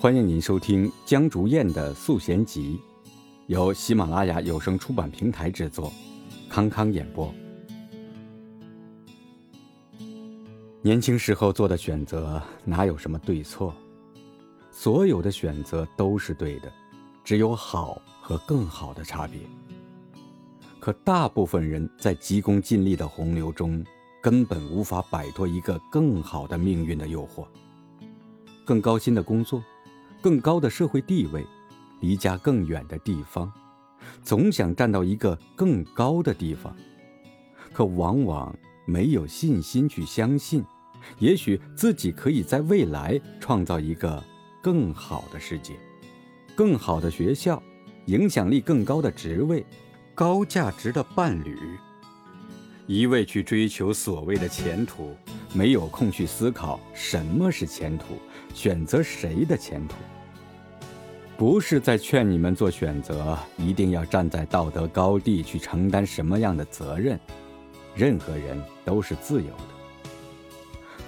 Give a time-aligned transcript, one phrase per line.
[0.00, 2.80] 欢迎您收听江竹燕的素贤集，
[3.48, 5.92] 由喜马拉雅有声出版平台制作，
[6.48, 7.30] 康康演播。
[10.80, 13.74] 年轻时候做的选择哪有什么对错？
[14.70, 16.72] 所有的选择都是对的，
[17.22, 19.38] 只有好和更好的差别。
[20.78, 23.84] 可大部分人在急功近利的洪流中，
[24.22, 27.44] 根本无法摆脱一个更好的命运的诱惑，
[28.64, 29.62] 更高薪的工作。
[30.20, 31.44] 更高的社会地位，
[32.00, 33.50] 离家更远的地方，
[34.22, 36.76] 总想站到一个更高的地方，
[37.72, 38.54] 可往往
[38.86, 40.62] 没有信心去相信，
[41.18, 44.22] 也许自己可以在未来创造一个
[44.62, 45.78] 更好的世界，
[46.54, 47.62] 更好的学校，
[48.06, 49.64] 影响力更高的职位，
[50.14, 51.56] 高价值的伴侣。
[52.86, 55.14] 一味去追求所谓的前途，
[55.52, 58.14] 没有空去思考什么是前途，
[58.54, 59.96] 选择谁的前途。
[61.36, 67.18] 不是在劝你们做选择，一定要站在道德高地去承担什么样的责任。
[67.94, 69.64] 任何人都是自由的。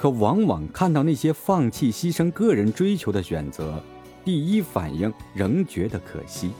[0.00, 3.80] 可往往看到那些放弃、牺牲个人追求的选择，
[4.24, 6.50] 第一反应仍觉得可惜。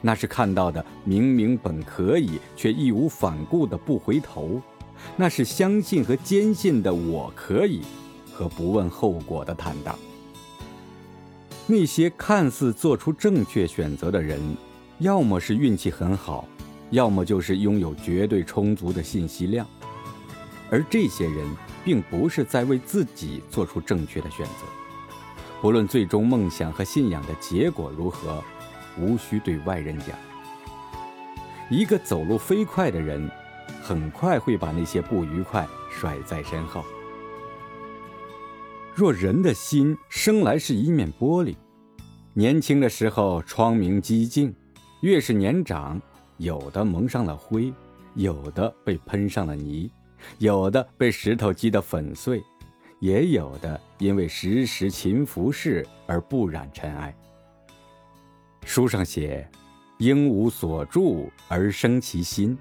[0.00, 4.60] 那是看到的明明本可以，却义无反顾的不回头；
[5.16, 7.82] 那是相信和坚信的我可以，
[8.32, 9.98] 和不问后果的坦荡。
[11.66, 14.40] 那些看似做出正确选择的人，
[14.98, 16.46] 要么是运气很好，
[16.90, 19.66] 要么就是拥有绝对充足的信息量。
[20.70, 21.46] 而这些人
[21.84, 24.66] 并不是在为自己做出正确的选择，
[25.60, 28.42] 不论最终梦想和信仰的结果如何。
[28.96, 30.10] 无需对外人讲。
[31.68, 33.28] 一个走路飞快的人，
[33.82, 36.84] 很快会把那些不愉快甩在身后。
[38.94, 41.56] 若人的心生来是一面玻璃，
[42.32, 44.54] 年轻的时候窗明几净，
[45.00, 46.00] 越是年长，
[46.36, 47.72] 有的蒙上了灰，
[48.14, 49.90] 有的被喷上了泥，
[50.38, 52.42] 有的被石头击得粉碎，
[53.00, 57.14] 也有的因为时时勤拂拭而不染尘埃。
[58.64, 59.46] 书上写
[59.98, 62.56] ：“应无所住而生其心。”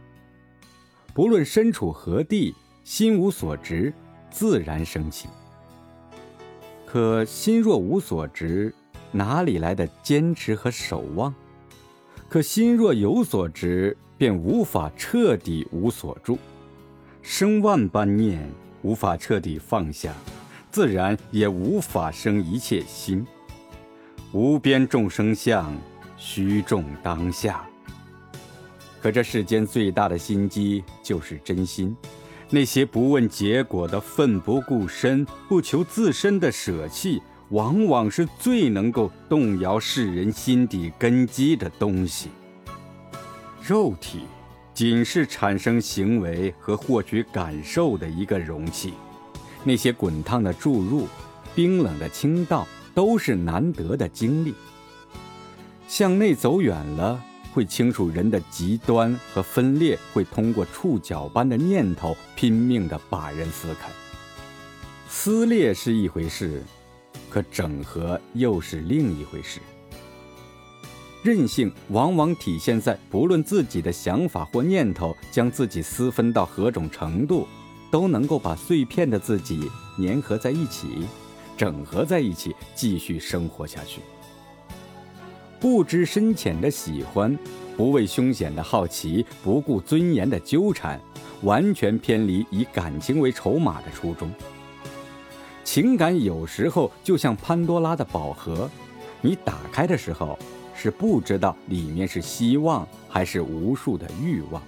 [1.13, 3.93] 不论身处何地，心无所执，
[4.31, 5.27] 自然生起。
[6.87, 8.73] 可心若无所执，
[9.11, 11.33] 哪里来的坚持和守望？
[12.27, 16.39] 可心若有所执，便无法彻底无所住。
[17.21, 18.49] 生万般念，
[18.81, 20.11] 无法彻底放下，
[20.71, 23.23] 自然也无法生一切心。
[24.31, 25.71] 无边众生相。
[26.15, 27.67] 虚重当下，
[29.03, 31.93] 可这世间最大的心机就是真心。
[32.49, 42.29] 那些不问结果的奋不顾身、不求自身的舍弃，往往是最能够动摇世人心底根基的东西。
[43.61, 44.21] 肉体
[44.73, 48.93] 仅是产生行为和获取感受的一个容器，
[49.65, 51.09] 那些滚烫的注入、
[51.53, 52.65] 冰冷的倾倒，
[52.95, 54.53] 都是难得的经历。
[55.89, 57.21] 向内走远了，
[57.53, 63.89] 会清楚人的极端和分裂，会通过触角般的念头拼命地把人撕开。
[65.07, 66.63] 撕裂是一回事，
[67.29, 69.59] 可整合又是另一回事。
[71.21, 77.47] 韧性往往体现在不论自己的想法或念头将自己撕分到何种程度，
[77.89, 81.07] 都能够把碎片的自己粘合在一起，
[81.55, 84.01] 整合在一起，继续生活下去。
[85.63, 87.39] 不知深浅的喜欢，
[87.77, 90.99] 不畏凶险的好奇，不顾尊严的纠缠，
[91.43, 94.29] 完全偏离以感情为筹码的初衷。
[95.63, 98.69] 情感有时候就像潘多拉的宝盒，
[99.21, 100.37] 你打开的时候
[100.75, 104.61] 是不知道里面是希望还是无数的欲望。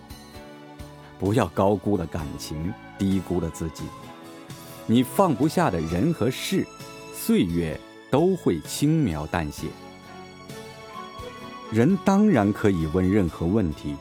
[1.19, 3.83] 不要高估了感情，低估了自己。
[4.85, 6.65] 你放不下的人和事，
[7.13, 7.77] 岁月
[8.09, 9.67] 都会轻描淡写。
[11.71, 13.95] 人当然可以问任何问题，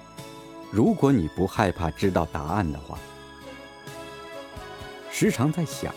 [0.70, 2.98] 如果你不害怕知道答案的话。
[5.10, 5.94] 时常在想，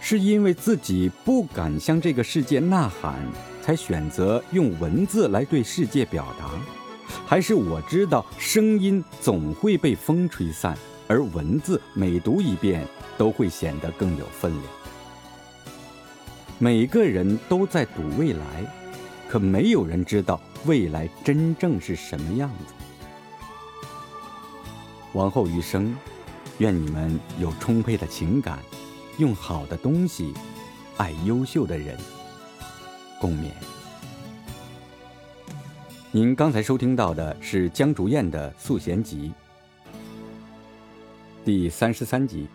[0.00, 3.14] 是因为自己不敢向这个世界呐喊，
[3.60, 6.50] 才选择用文字来对世界表达，
[7.26, 12.86] 还是我知道声音总会被风吹散，而文字每读一遍
[13.18, 14.64] 都会显得更有分量。
[16.58, 18.83] 每个人都在赌未来，
[19.34, 22.72] 可没有人知道未来真正是什么样子。
[25.14, 25.92] 往后余生，
[26.58, 28.60] 愿你们有充沛的情感，
[29.18, 30.32] 用好的东西，
[30.98, 31.98] 爱优秀的人，
[33.20, 33.50] 共勉。
[36.12, 39.32] 您刚才收听到的是江竹燕的《素贤集》
[41.44, 42.44] 第三十三集《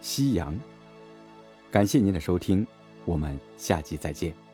[0.00, 0.54] 夕阳》，
[1.68, 2.64] 感谢您的收听，
[3.04, 4.45] 我们下集再见。